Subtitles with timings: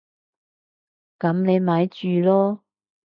[1.19, 2.59] 噉你咪住囉